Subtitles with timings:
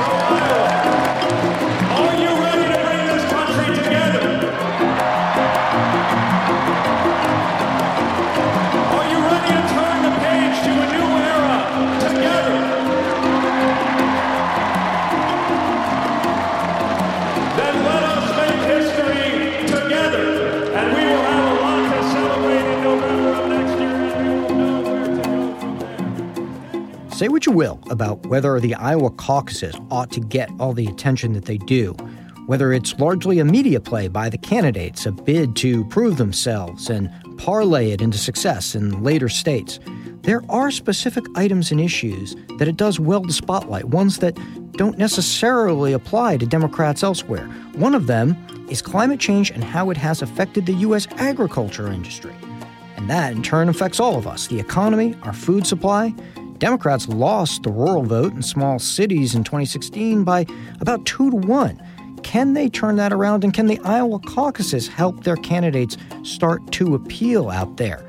[0.00, 0.60] country.
[0.60, 0.69] Are
[27.20, 31.34] Say what you will about whether the Iowa caucuses ought to get all the attention
[31.34, 31.92] that they do,
[32.46, 37.10] whether it's largely a media play by the candidates, a bid to prove themselves and
[37.36, 39.80] parlay it into success in later states.
[40.22, 44.38] There are specific items and issues that it does well to spotlight, ones that
[44.78, 47.44] don't necessarily apply to Democrats elsewhere.
[47.74, 48.34] One of them
[48.70, 51.06] is climate change and how it has affected the U.S.
[51.18, 52.34] agriculture industry.
[52.96, 56.14] And that, in turn, affects all of us the economy, our food supply.
[56.60, 60.44] Democrats lost the rural vote in small cities in 2016 by
[60.80, 61.82] about two to one.
[62.22, 63.44] Can they turn that around?
[63.44, 68.04] And can the Iowa caucuses help their candidates start to appeal out there?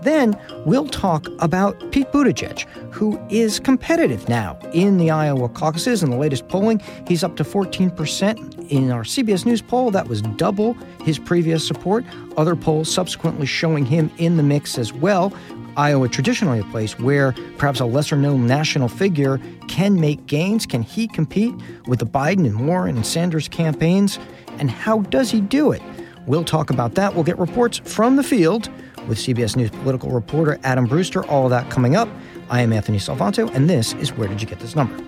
[0.00, 0.34] Then
[0.64, 6.02] we'll talk about Pete Buttigieg, who is competitive now in the Iowa caucuses.
[6.02, 8.70] In the latest polling, he's up to 14%.
[8.70, 10.74] In our CBS News poll, that was double
[11.04, 12.04] his previous support.
[12.36, 15.32] Other polls subsequently showing him in the mix as well.
[15.76, 20.66] Iowa traditionally a place where perhaps a lesser known national figure can make gains.
[20.66, 21.54] Can he compete
[21.86, 24.18] with the Biden and Warren and Sanders campaigns?
[24.58, 25.82] And how does he do it?
[26.26, 27.14] We'll talk about that.
[27.14, 28.68] We'll get reports from the field
[29.08, 31.24] with CBS News political reporter Adam Brewster.
[31.26, 32.08] All of that coming up.
[32.50, 35.00] I am Anthony Salvanto, and this is Where Did You Get This Number?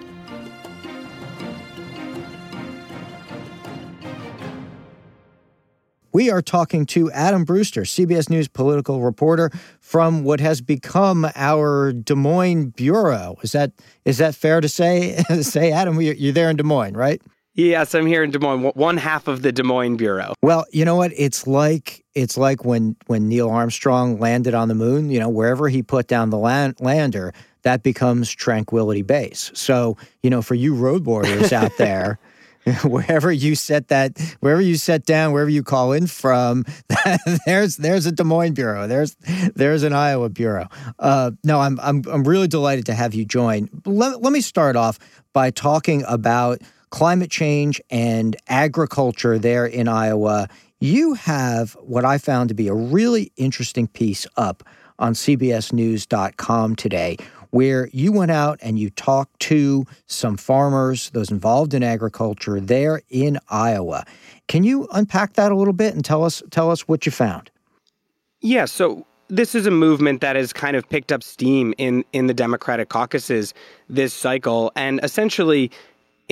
[6.13, 9.51] We are talking to Adam Brewster, CBS News political reporter
[9.81, 13.37] from what has become our Des Moines bureau.
[13.43, 13.73] Is that
[14.05, 15.17] is that fair to say?
[15.41, 17.21] say, Adam, you're you're there in Des Moines, right?
[17.55, 20.33] Yes, I'm here in Des Moines, one half of the Des Moines bureau.
[20.43, 21.13] Well, you know what?
[21.15, 25.11] It's like it's like when when Neil Armstrong landed on the moon.
[25.11, 29.51] You know, wherever he put down the land, lander, that becomes Tranquility Base.
[29.55, 32.19] So, you know, for you road warriors out there.
[32.85, 36.65] wherever you set that, wherever you set down, wherever you call in from,
[37.45, 38.87] there's there's a Des Moines bureau.
[38.87, 39.17] There's
[39.57, 40.69] there's an Iowa bureau.
[40.99, 43.69] Uh, no, I'm I'm I'm really delighted to have you join.
[43.85, 45.01] Let, let me start off
[45.33, 50.49] by talking about climate change and agriculture there in Iowa.
[50.79, 54.63] You have what I found to be a really interesting piece up
[54.99, 57.17] on CBSNews.com today
[57.51, 63.03] where you went out and you talked to some farmers, those involved in agriculture there
[63.11, 64.05] in Iowa.
[64.49, 67.51] Can you unpack that a little bit and tell us tell us what you found?
[68.41, 72.27] Yeah, so this is a movement that has kind of picked up steam in in
[72.27, 73.55] the Democratic caucuses
[73.89, 75.71] this cycle, and essentially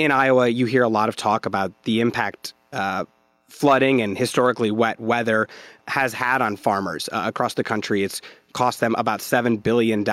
[0.04, 3.04] in Iowa, you hear a lot of talk about the impact uh,
[3.48, 5.48] flooding and historically wet weather
[5.88, 8.04] has had on farmers uh, across the country.
[8.04, 10.04] It's cost them about $7 billion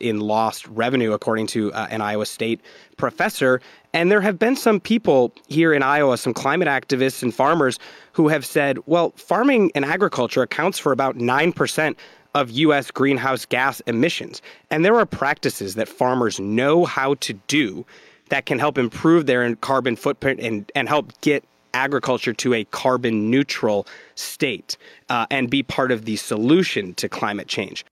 [0.00, 2.60] in lost revenue, according to uh, an Iowa State
[2.96, 3.60] professor.
[3.92, 7.78] And there have been some people here in Iowa, some climate activists and farmers,
[8.12, 11.96] who have said, well, farming and agriculture accounts for about 9%
[12.34, 12.90] of U.S.
[12.90, 14.40] greenhouse gas emissions.
[14.70, 17.84] And there are practices that farmers know how to do
[18.28, 23.30] that can help improve their carbon footprint and, and help get agriculture to a carbon
[23.30, 24.76] neutral state
[25.08, 27.84] uh, and be part of the solution to climate change.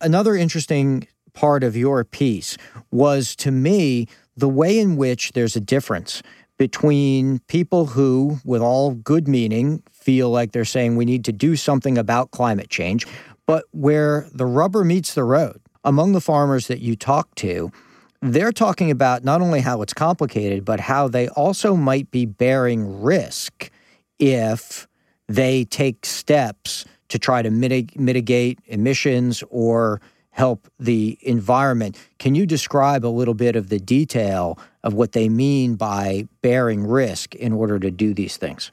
[0.00, 2.56] Another interesting part of your piece
[2.90, 4.06] was to me
[4.36, 6.22] the way in which there's a difference
[6.58, 11.56] between people who, with all good meaning, feel like they're saying we need to do
[11.56, 13.06] something about climate change,
[13.46, 15.60] but where the rubber meets the road.
[15.84, 17.72] Among the farmers that you talk to,
[18.22, 23.02] they're talking about not only how it's complicated, but how they also might be bearing
[23.02, 23.70] risk
[24.18, 24.86] if
[25.28, 31.98] they take steps to try to mitig- mitigate emissions or help the environment.
[32.18, 36.86] Can you describe a little bit of the detail of what they mean by bearing
[36.86, 38.70] risk in order to do these things?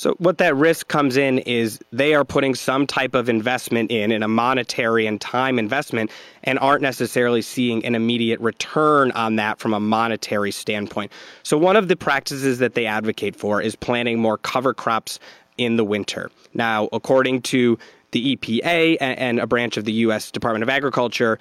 [0.00, 4.10] So, what that risk comes in is they are putting some type of investment in,
[4.10, 6.10] in a monetary and time investment,
[6.42, 11.12] and aren't necessarily seeing an immediate return on that from a monetary standpoint.
[11.42, 15.18] So, one of the practices that they advocate for is planting more cover crops
[15.58, 16.30] in the winter.
[16.54, 17.78] Now, according to
[18.12, 20.30] the EPA and a branch of the U.S.
[20.30, 21.38] Department of Agriculture,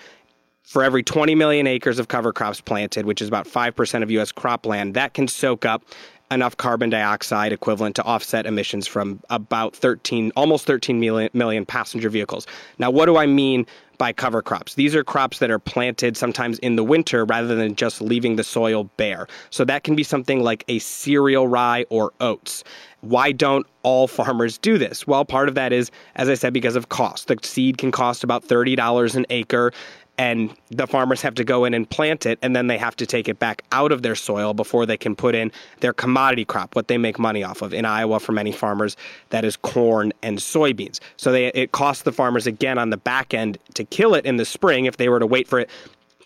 [0.64, 4.32] for every 20 million acres of cover crops planted, which is about 5% of U.S.
[4.32, 5.84] cropland, that can soak up
[6.32, 12.10] enough carbon dioxide equivalent to offset emissions from about 13, almost 13 million, million passenger
[12.10, 12.46] vehicles.
[12.78, 13.66] Now, what do I mean
[13.98, 14.76] by cover crops?
[14.76, 18.44] These are crops that are planted sometimes in the winter rather than just leaving the
[18.44, 19.28] soil bare.
[19.50, 22.64] So that can be something like a cereal rye or oats.
[23.02, 25.08] Why don't all farmers do this?
[25.08, 27.28] Well, part of that is, as I said, because of cost.
[27.28, 29.72] The seed can cost about $30 an acre
[30.20, 33.06] and the farmers have to go in and plant it and then they have to
[33.06, 35.50] take it back out of their soil before they can put in
[35.80, 37.74] their commodity crop what they make money off of.
[37.74, 38.98] In Iowa for many farmers
[39.30, 41.00] that is corn and soybeans.
[41.16, 44.36] So they it costs the farmers again on the back end to kill it in
[44.36, 45.70] the spring if they were to wait for it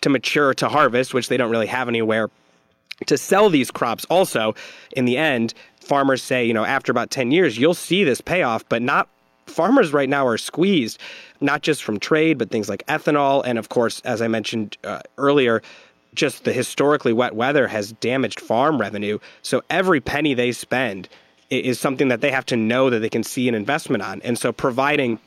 [0.00, 2.30] to mature to harvest which they don't really have anywhere
[3.06, 4.04] to sell these crops.
[4.10, 4.56] Also
[4.96, 8.68] in the end farmers say you know after about 10 years you'll see this payoff
[8.68, 9.08] but not
[9.46, 10.98] farmers right now are squeezed,
[11.44, 13.42] not just from trade, but things like ethanol.
[13.44, 15.62] And of course, as I mentioned uh, earlier,
[16.14, 19.18] just the historically wet weather has damaged farm revenue.
[19.42, 21.08] So every penny they spend
[21.50, 24.22] is something that they have to know that they can see an investment on.
[24.22, 25.18] And so providing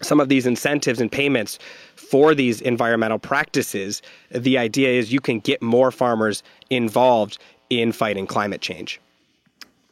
[0.00, 1.58] some of these incentives and payments
[1.96, 4.00] for these environmental practices,
[4.30, 7.38] the idea is you can get more farmers involved
[7.68, 9.00] in fighting climate change.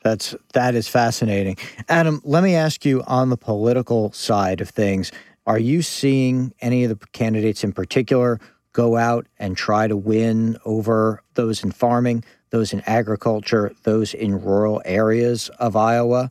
[0.02, 1.56] That's that is fascinating.
[1.88, 5.10] Adam, let me ask you on the political side of things,
[5.46, 8.40] are you seeing any of the candidates in particular
[8.72, 14.42] go out and try to win over those in farming, those in agriculture, those in
[14.42, 16.30] rural areas of Iowa?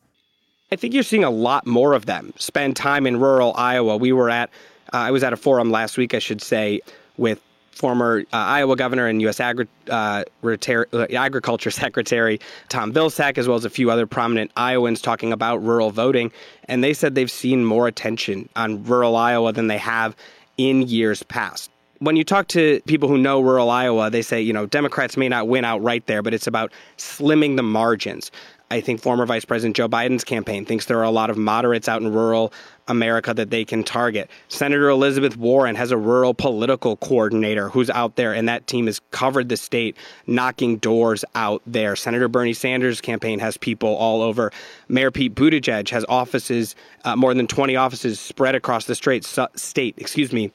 [0.71, 3.97] I think you're seeing a lot more of them spend time in rural Iowa.
[3.97, 4.49] We were at
[4.93, 6.81] uh, I was at a forum last week, I should say,
[7.17, 7.41] with
[7.75, 9.39] former uh, Iowa governor and U.S.
[9.39, 12.39] Agri- uh, uh, Agriculture Secretary
[12.69, 16.31] Tom Vilsack, as well as a few other prominent Iowans talking about rural voting.
[16.67, 20.15] And they said they've seen more attention on rural Iowa than they have
[20.57, 21.69] in years past.
[21.99, 25.29] When you talk to people who know rural Iowa, they say, you know, Democrats may
[25.29, 28.31] not win outright there, but it's about slimming the margins.
[28.71, 31.87] I think former Vice President Joe Biden's campaign thinks there are a lot of moderates
[31.87, 32.51] out in rural
[32.87, 34.29] America that they can target.
[34.47, 38.99] Senator Elizabeth Warren has a rural political coordinator who's out there, and that team has
[39.11, 39.95] covered the state,
[40.25, 41.95] knocking doors out there.
[41.95, 44.51] Senator Bernie Sanders' campaign has people all over.
[44.87, 49.25] Mayor Pete Buttigieg has offices, uh, more than 20 offices spread across the state.
[49.55, 50.51] state excuse me.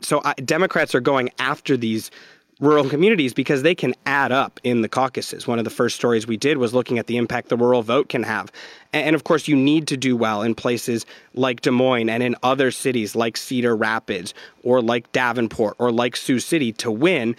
[0.00, 2.10] So uh, Democrats are going after these
[2.60, 5.46] rural communities because they can add up in the caucuses.
[5.46, 8.08] One of the first stories we did was looking at the impact the rural vote
[8.08, 8.52] can have.
[8.92, 11.04] And of course, you need to do well in places
[11.34, 16.14] like Des Moines and in other cities like Cedar Rapids or like Davenport or like
[16.14, 17.34] Sioux City to win.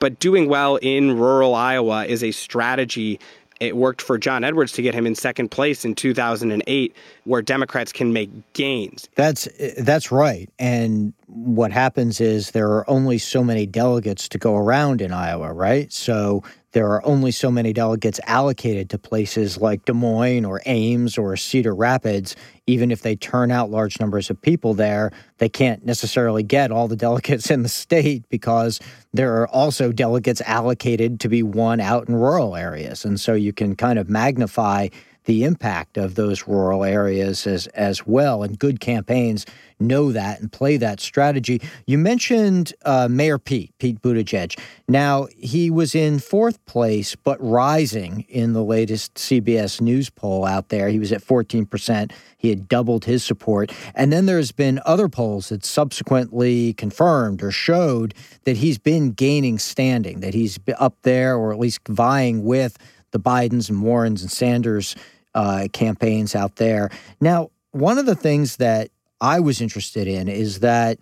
[0.00, 3.20] But doing well in rural Iowa is a strategy
[3.60, 7.92] it worked for John Edwards to get him in second place in 2008 where Democrats
[7.92, 9.08] can make gains.
[9.14, 9.46] That's
[9.78, 10.50] that's right.
[10.58, 15.52] And what happens is there are only so many delegates to go around in Iowa,
[15.52, 15.92] right?
[15.92, 21.18] So there are only so many delegates allocated to places like Des Moines or Ames
[21.18, 22.36] or Cedar Rapids.
[22.66, 26.86] Even if they turn out large numbers of people there, they can't necessarily get all
[26.86, 28.78] the delegates in the state because
[29.12, 33.04] there are also delegates allocated to be won out in rural areas.
[33.04, 34.88] And so you can kind of magnify
[35.24, 38.42] the impact of those rural areas as, as well.
[38.42, 39.46] And good campaigns
[39.78, 41.60] know that and play that strategy.
[41.86, 44.58] You mentioned uh, Mayor Pete, Pete Buttigieg.
[44.88, 50.68] Now, he was in fourth place, but rising in the latest CBS News poll out
[50.68, 50.88] there.
[50.88, 52.12] He was at 14%.
[52.36, 53.72] He had doubled his support.
[53.94, 59.58] And then there's been other polls that subsequently confirmed or showed that he's been gaining
[59.58, 62.78] standing, that he's up there or at least vying with
[63.12, 64.96] the Bidens and Warrens and Sanders
[65.34, 66.90] uh, campaigns out there.
[67.20, 68.90] Now, one of the things that
[69.20, 70.98] I was interested in is that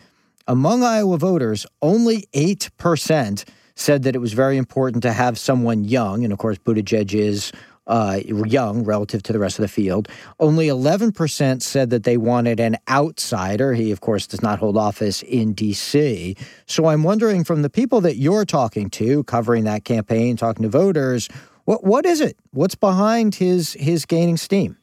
[0.46, 6.24] among Iowa voters, only 8% said that it was very important to have someone young,
[6.24, 7.52] and of course, Buttigieg is
[7.88, 10.08] uh, young relative to the rest of the field.
[10.38, 13.72] Only 11% said that they wanted an outsider.
[13.72, 16.36] He, of course, does not hold office in D.C.
[16.66, 20.68] So I'm wondering from the people that you're talking to, covering that campaign, talking to
[20.68, 21.28] voters,
[21.68, 22.34] what what is it?
[22.52, 24.78] What's behind his his gaining steam?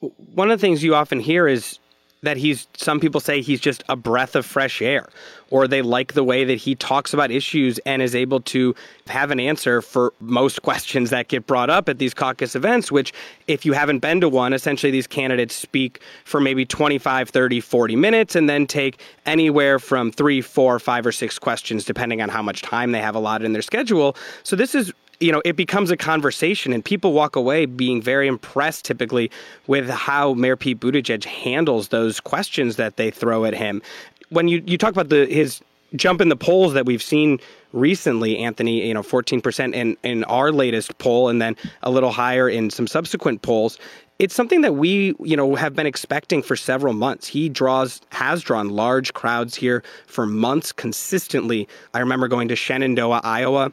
[0.00, 1.78] One of the things you often hear is
[2.22, 5.10] that he's some people say he's just a breath of fresh air
[5.50, 8.74] or they like the way that he talks about issues and is able to
[9.08, 13.12] have an answer for most questions that get brought up at these caucus events which
[13.46, 17.96] if you haven't been to one essentially these candidates speak for maybe 25 30 40
[17.96, 22.42] minutes and then take anywhere from three four five or six questions depending on how
[22.42, 25.90] much time they have allotted in their schedule so this is you know, it becomes
[25.90, 29.30] a conversation, and people walk away being very impressed typically
[29.66, 33.82] with how Mayor Pete Buttigieg handles those questions that they throw at him.
[34.30, 35.60] When you, you talk about the his
[35.96, 37.38] jump in the polls that we've seen
[37.72, 42.48] recently, Anthony, you know, 14% in, in our latest poll, and then a little higher
[42.48, 43.78] in some subsequent polls.
[44.18, 47.26] It's something that we, you know, have been expecting for several months.
[47.26, 51.66] He draws, has drawn large crowds here for months consistently.
[51.94, 53.72] I remember going to Shenandoah, Iowa,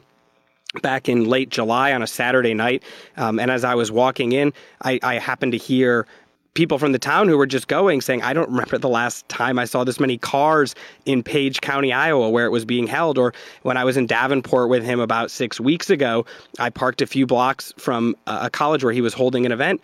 [0.82, 2.82] back in late July on a Saturday night.
[3.16, 6.06] Um, and as I was walking in, I, I happened to hear
[6.54, 9.58] people from the town who were just going saying, I don't remember the last time
[9.58, 10.74] I saw this many cars
[11.06, 13.16] in Page County, Iowa, where it was being held.
[13.16, 13.32] Or
[13.62, 16.26] when I was in Davenport with him about six weeks ago,
[16.58, 19.82] I parked a few blocks from a college where he was holding an event.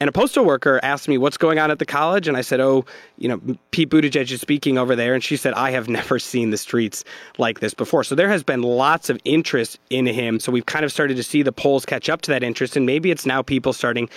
[0.00, 2.58] And a postal worker asked me what's going on at the college, and I said,
[2.58, 2.86] "Oh,
[3.18, 3.38] you know,
[3.70, 7.04] Pete Buttigieg is speaking over there." And she said, "I have never seen the streets
[7.36, 10.40] like this before." So there has been lots of interest in him.
[10.40, 12.86] So we've kind of started to see the polls catch up to that interest, and
[12.86, 14.08] maybe it's now people starting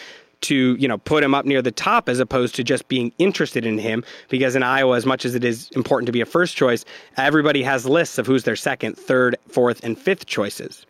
[0.43, 3.65] to you know put him up near the top as opposed to just being interested
[3.65, 6.55] in him because in Iowa as much as it is important to be a first
[6.55, 6.83] choice
[7.15, 10.85] everybody has lists of who's their second third fourth and fifth choices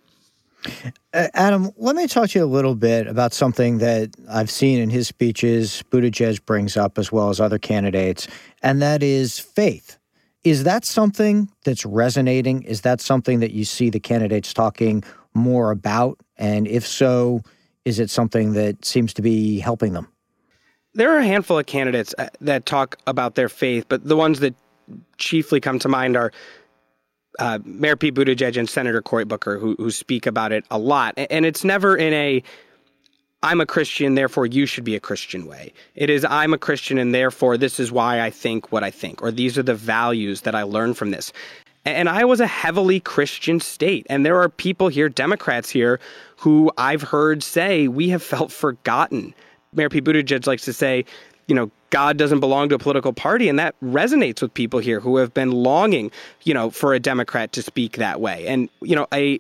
[1.13, 4.79] uh, Adam, let me talk to you a little bit about something that I've seen
[4.79, 8.27] in his speeches, Buttigieg brings up as well as other candidates,
[8.61, 9.97] and that is faith.
[10.43, 12.63] Is that something that's resonating?
[12.63, 15.03] Is that something that you see the candidates talking
[15.33, 16.19] more about?
[16.37, 17.41] And if so,
[17.85, 20.09] is it something that seems to be helping them?
[20.93, 24.41] There are a handful of candidates uh, that talk about their faith, but the ones
[24.41, 24.53] that
[25.17, 26.31] chiefly come to mind are
[27.39, 31.13] uh, Mayor Pete Buttigieg and Senator Cory Booker, who who speak about it a lot,
[31.17, 32.43] and it's never in a
[33.43, 35.73] I'm a Christian, therefore you should be a Christian way.
[35.95, 39.21] It is I'm a Christian, and therefore this is why I think what I think,
[39.21, 41.33] or these are the values that I learned from this.
[41.85, 44.07] And Iowa's a heavily Christian state.
[44.09, 45.99] And there are people here, Democrats here,
[46.37, 49.33] who I've heard say we have felt forgotten.
[49.73, 51.03] Mayor Pete Buttigieg likes to say,
[51.47, 53.47] you know, God doesn't belong to a political party.
[53.47, 56.09] And that resonates with people here who have been longing,
[56.41, 58.47] you know, for a Democrat to speak that way.
[58.47, 59.39] And, you know, a,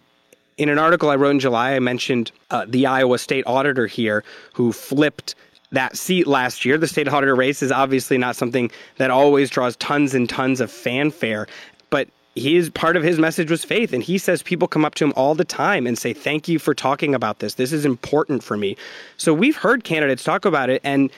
[0.59, 4.23] in an article I wrote in July, I mentioned uh, the Iowa state auditor here
[4.53, 5.33] who flipped
[5.71, 6.77] that seat last year.
[6.77, 10.71] The state auditor race is obviously not something that always draws tons and tons of
[10.71, 11.47] fanfare,
[11.89, 15.03] but his part of his message was faith and he says people come up to
[15.03, 18.43] him all the time and say thank you for talking about this this is important
[18.43, 18.75] for me
[19.17, 21.11] so we've heard candidates talk about it and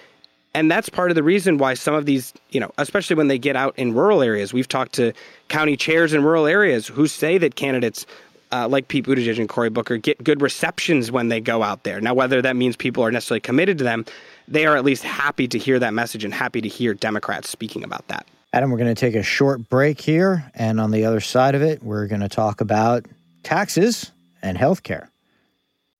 [0.55, 3.38] and that's part of the reason why some of these, you know, especially when they
[3.38, 5.12] get out in rural areas, we've talked to
[5.50, 8.05] county chairs in rural areas who say that candidates
[8.53, 12.00] uh, like Pete Buttigieg and Cory Booker get good receptions when they go out there.
[12.00, 14.05] Now, whether that means people are necessarily committed to them,
[14.47, 17.83] they are at least happy to hear that message and happy to hear Democrats speaking
[17.83, 18.25] about that.
[18.53, 20.50] Adam, we're going to take a short break here.
[20.55, 23.05] And on the other side of it, we're going to talk about
[23.43, 25.09] taxes and health care.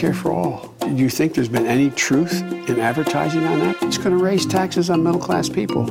[0.00, 0.74] Medicare for all.
[0.80, 3.82] Do you think there's been any truth in advertising on that?
[3.82, 5.84] It's going to raise taxes on middle class people,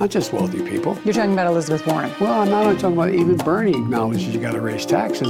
[0.00, 0.96] not just wealthy people.
[1.04, 2.10] You're talking about Elizabeth Warren.
[2.20, 5.28] Well, I'm not only talking about even Bernie acknowledges you got to raise taxes.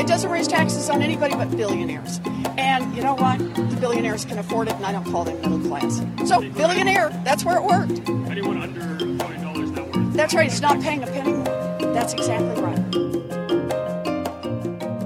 [0.00, 2.20] It doesn't raise taxes on anybody but billionaires.
[2.56, 3.38] And you know what?
[3.38, 6.02] The billionaires can afford it, and I don't call them middle class.
[6.28, 8.08] So, billionaire, that's where it worked.
[8.30, 10.12] Anyone under a million dollars net worth.
[10.14, 11.44] That's right, it's not paying a penny more.
[11.92, 13.15] That's exactly right.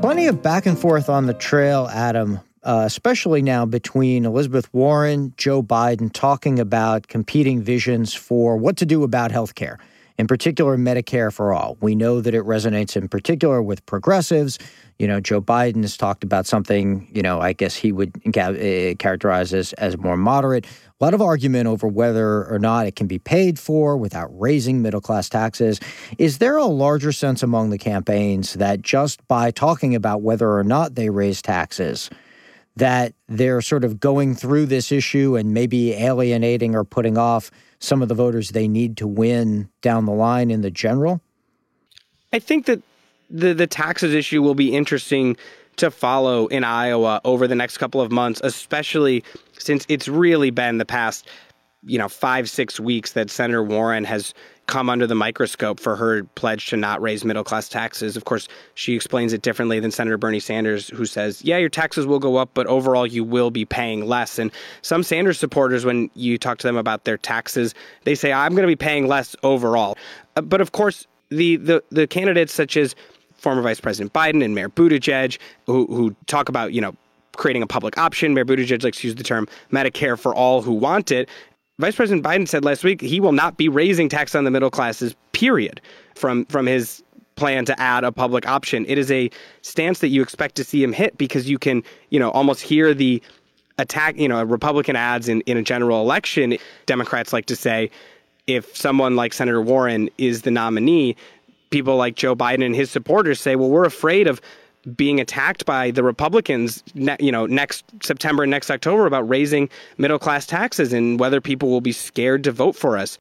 [0.01, 5.35] Plenty of back and forth on the trail, Adam, uh, especially now between Elizabeth Warren,
[5.37, 9.79] Joe Biden, talking about competing visions for what to do about health care.
[10.21, 11.79] In particular Medicare for all.
[11.81, 14.59] We know that it resonates in particular with progressives.
[14.99, 18.95] You know, Joe Biden has talked about something, you know, I guess he would uh,
[18.99, 20.67] characterize as, as more moderate.
[20.67, 24.83] A lot of argument over whether or not it can be paid for without raising
[24.83, 25.81] middle class taxes.
[26.19, 30.65] Is there a larger sense among the campaigns that just by talking about whether or
[30.65, 32.11] not they raise taxes,
[32.77, 37.51] that they're sort of going through this issue and maybe alienating or putting off
[37.81, 41.21] some of the voters they need to win down the line in the general?
[42.33, 42.83] I think that
[43.29, 45.37] the the taxes issue will be interesting
[45.77, 49.25] to follow in Iowa over the next couple of months, especially
[49.59, 51.27] since it's really been the past,
[51.85, 54.35] you know, five, six weeks that Senator Warren has
[54.71, 58.17] come under the microscope for her pledge to not raise middle class taxes.
[58.17, 62.07] Of course, she explains it differently than Senator Bernie Sanders, who says, yeah, your taxes
[62.07, 64.39] will go up, but overall you will be paying less.
[64.39, 67.75] And some Sanders supporters, when you talk to them about their taxes,
[68.05, 69.99] they say, I'm going to be paying less overall.
[70.37, 72.95] Uh, but of course, the, the, the candidates such as
[73.35, 76.95] former Vice President Biden and Mayor Buttigieg, who, who talk about, you know,
[77.37, 78.35] creating a public option.
[78.35, 81.29] Mayor Buttigieg likes to use the term Medicare for all who want it.
[81.81, 84.71] Vice President Biden said last week he will not be raising tax on the middle
[84.71, 85.81] classes, period,
[86.15, 87.03] from from his
[87.37, 88.85] plan to add a public option.
[88.87, 89.31] It is a
[89.63, 92.93] stance that you expect to see him hit because you can, you know, almost hear
[92.93, 93.23] the
[93.79, 96.59] attack, you know, Republican ads in, in a general election.
[96.85, 97.91] Democrats like to say
[98.47, 101.17] if someone like Senator Warren is the nominee,
[101.71, 104.41] people like Joe Biden and his supporters say, well, we're afraid of
[104.97, 109.69] being attacked by the Republicans, you know, next September and next October about raising
[109.99, 113.19] middle class taxes and whether people will be scared to vote for us.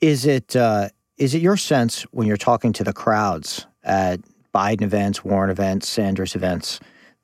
[0.00, 4.20] Is it uh, is it your sense when you're talking to the crowds at
[4.54, 6.80] Biden events, Warren events, Sanders events,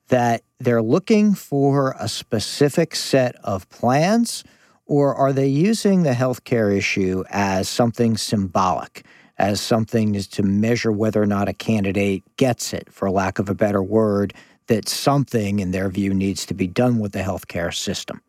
[0.07, 4.43] that they're looking for a specific set of plans,
[4.85, 9.05] or are they using the healthcare issue as something symbolic?
[9.37, 13.49] As something is to measure whether or not a candidate gets it, for lack of
[13.49, 14.33] a better word,
[14.67, 18.21] that something, in their view, needs to be done with the healthcare system.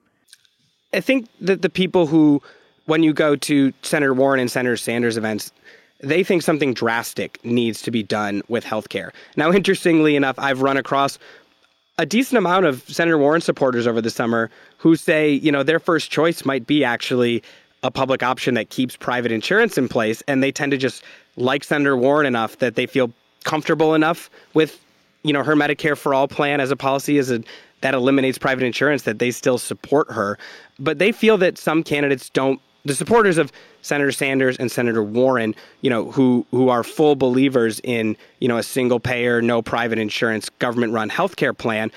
[0.92, 2.40] I think that the people who,
[2.86, 5.52] when you go to Senator Warren and Senator Sanders events,
[6.00, 9.10] they think something drastic needs to be done with healthcare.
[9.36, 11.18] Now, interestingly enough, I've run across
[11.98, 15.78] a decent amount of Senator Warren supporters over the summer who say, you know, their
[15.78, 17.42] first choice might be actually
[17.84, 21.04] a public option that keeps private insurance in place, and they tend to just
[21.36, 23.12] like Senator Warren enough that they feel
[23.44, 24.80] comfortable enough with,
[25.22, 27.42] you know, her Medicare for all plan as a policy as a
[27.82, 30.38] that eliminates private insurance that they still support her.
[30.78, 33.50] But they feel that some candidates don't the supporters of
[33.82, 38.58] Senator Sanders and Senator Warren, you know, who who are full believers in, you know,
[38.58, 41.90] a single payer, no private insurance, government run healthcare plan,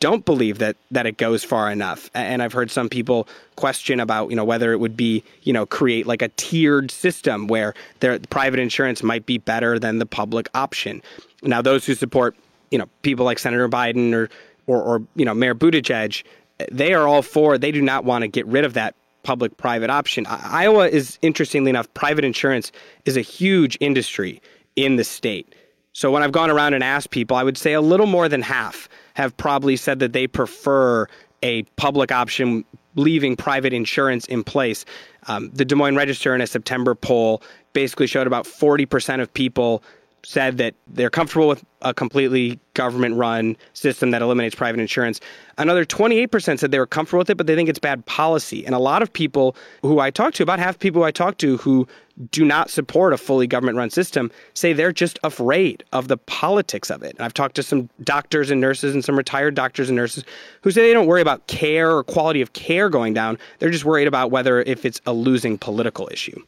[0.00, 2.10] don't believe that that it goes far enough.
[2.14, 5.64] And I've heard some people question about you know whether it would be you know
[5.66, 10.48] create like a tiered system where their private insurance might be better than the public
[10.54, 11.02] option.
[11.42, 12.36] Now those who support
[12.70, 14.28] you know people like Senator Biden or
[14.66, 16.24] or, or you know Mayor Buttigieg,
[16.70, 17.56] they are all for.
[17.56, 18.94] They do not want to get rid of that
[19.26, 20.24] public private option.
[20.28, 22.70] Iowa is interestingly enough, private insurance
[23.06, 24.40] is a huge industry
[24.76, 25.52] in the state.
[25.92, 28.40] So when I've gone around and asked people, I would say a little more than
[28.40, 31.08] half have probably said that they prefer
[31.42, 34.84] a public option leaving private insurance in place.
[35.26, 39.82] Um, the Des Moines Register in a September poll basically showed about 40% of people
[40.26, 45.20] said that they're comfortable with a completely government run system that eliminates private insurance.
[45.56, 48.66] Another 28% said they were comfortable with it, but they think it's bad policy.
[48.66, 51.58] And a lot of people who I talk to, about half people I talk to
[51.58, 51.86] who
[52.32, 56.90] do not support a fully government run system, say they're just afraid of the politics
[56.90, 57.14] of it.
[57.14, 60.24] And I've talked to some doctors and nurses and some retired doctors and nurses
[60.62, 63.38] who say they don't worry about care or quality of care going down.
[63.60, 66.42] They're just worried about whether if it's a losing political issue.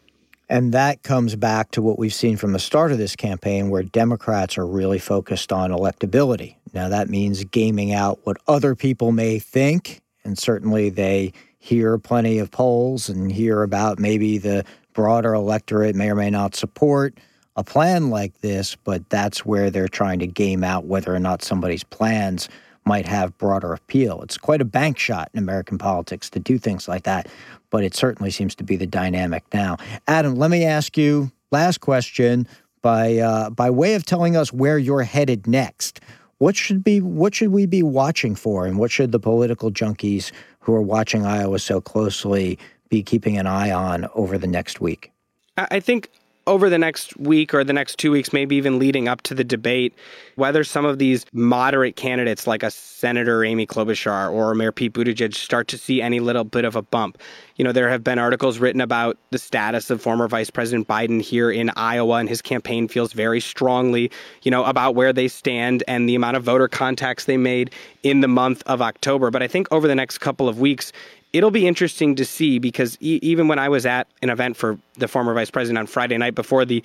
[0.48, 3.82] And that comes back to what we've seen from the start of this campaign, where
[3.82, 6.56] Democrats are really focused on electability.
[6.72, 10.00] Now, that means gaming out what other people may think.
[10.24, 16.10] And certainly they hear plenty of polls and hear about maybe the broader electorate may
[16.10, 17.18] or may not support
[17.56, 21.42] a plan like this, but that's where they're trying to game out whether or not
[21.42, 22.48] somebody's plans
[22.88, 24.22] might have broader appeal.
[24.22, 27.28] It's quite a bank shot in American politics to do things like that
[27.70, 29.76] but it certainly seems to be the dynamic now.
[30.06, 32.46] Adam, let me ask you last question
[32.82, 36.00] by uh, by way of telling us where you're headed next.
[36.38, 40.30] What should be what should we be watching for, and what should the political junkies
[40.60, 45.12] who are watching Iowa so closely be keeping an eye on over the next week?
[45.56, 46.10] I think
[46.48, 49.44] over the next week or the next two weeks, maybe even leading up to the
[49.44, 49.94] debate,
[50.36, 55.34] whether some of these moderate candidates like a Senator Amy Klobuchar or Mayor Pete Buttigieg
[55.34, 57.18] start to see any little bit of a bump.
[57.56, 61.20] You know, there have been articles written about the status of former Vice President Biden
[61.20, 64.10] here in Iowa, and his campaign feels very strongly,
[64.42, 67.70] you know, about where they stand and the amount of voter contacts they made
[68.02, 69.30] in the month of October.
[69.30, 70.92] But I think over the next couple of weeks,
[71.32, 74.78] it'll be interesting to see because e- even when I was at an event for
[74.94, 76.82] the former vice president on Friday night before the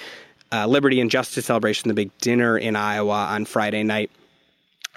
[0.51, 4.11] uh, Liberty and Justice celebration, the big dinner in Iowa on Friday night,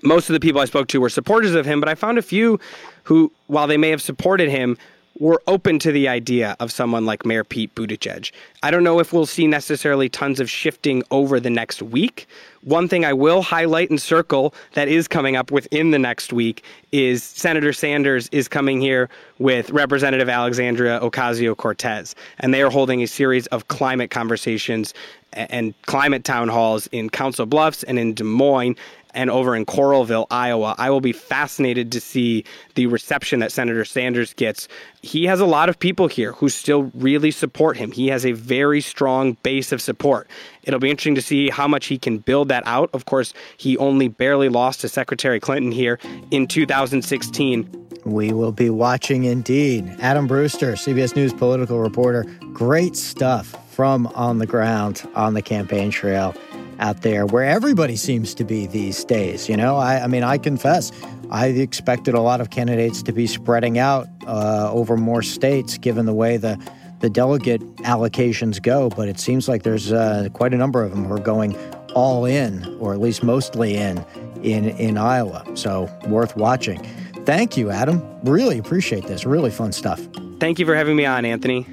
[0.02, 2.22] most of the people I spoke to were supporters of him, but I found a
[2.22, 2.60] few
[3.04, 4.76] who, while they may have supported him,
[5.18, 8.30] were open to the idea of someone like Mayor Pete Buttigieg.
[8.62, 12.26] I don't know if we'll see necessarily tons of shifting over the next week.
[12.62, 16.64] One thing I will highlight and circle that is coming up within the next week
[16.92, 23.02] is Senator Sanders is coming here with Representative Alexandria Ocasio Cortez, and they are holding
[23.02, 24.92] a series of climate conversations
[25.32, 28.76] and climate town halls in Council Bluffs and in Des Moines
[29.16, 30.74] and over in Coralville, Iowa.
[30.78, 34.68] I will be fascinated to see the reception that Senator Sanders gets.
[35.02, 37.90] He has a lot of people here who still really support him.
[37.90, 40.28] He has a very strong base of support.
[40.62, 42.90] It'll be interesting to see how much he can build that out.
[42.92, 45.98] Of course, he only barely lost to Secretary Clinton here
[46.30, 47.86] in 2016.
[48.04, 49.96] We will be watching indeed.
[49.98, 52.24] Adam Brewster, CBS News political reporter.
[52.52, 56.34] Great stuff from on the ground on the campaign trail
[56.78, 59.48] out there where everybody seems to be these days.
[59.48, 60.92] You know, I, I mean, I confess,
[61.30, 66.06] I expected a lot of candidates to be spreading out uh, over more states given
[66.06, 66.58] the way the
[67.00, 71.04] the delegate allocations go, but it seems like there's uh, quite a number of them
[71.04, 71.54] who are going
[71.94, 74.02] all in, or at least mostly in,
[74.42, 75.44] in in Iowa.
[75.54, 76.82] So worth watching.
[77.26, 78.02] Thank you, Adam.
[78.22, 79.26] Really appreciate this.
[79.26, 80.00] Really fun stuff.
[80.38, 81.66] Thank you for having me on, Anthony.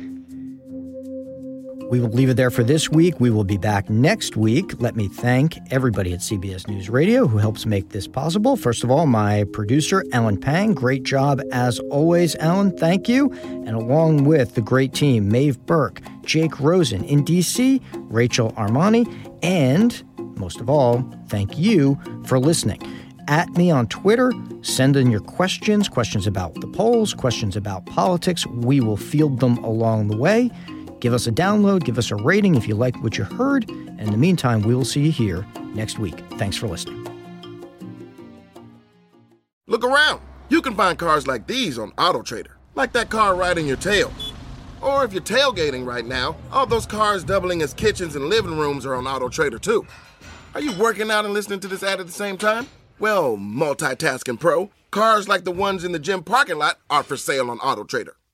[1.94, 3.20] We will leave it there for this week.
[3.20, 4.82] We will be back next week.
[4.82, 8.56] Let me thank everybody at CBS News Radio who helps make this possible.
[8.56, 10.74] First of all, my producer, Alan Pang.
[10.74, 12.76] Great job as always, Alan.
[12.76, 13.32] Thank you.
[13.44, 17.80] And along with the great team, Maeve Burke, Jake Rosen in DC,
[18.10, 19.06] Rachel Armani,
[19.44, 20.04] and
[20.36, 22.82] most of all, thank you for listening.
[23.28, 24.32] At me on Twitter,
[24.64, 28.48] send in your questions, questions about the polls, questions about politics.
[28.48, 30.50] We will field them along the way.
[31.04, 33.70] Give us a download, give us a rating if you like what you heard.
[33.70, 36.18] And in the meantime, we will see you here next week.
[36.38, 37.06] Thanks for listening.
[39.68, 40.22] Look around.
[40.48, 44.14] You can find cars like these on AutoTrader, like that car riding your tail.
[44.82, 48.86] Or if you're tailgating right now, all those cars doubling as kitchens and living rooms
[48.86, 49.86] are on AutoTrader too.
[50.56, 52.68] Are you working out and listening to this ad at the same time?
[52.98, 57.52] Well, multitasking pro, cars like the ones in the gym parking lot are for sale
[57.52, 58.14] on AutoTrader.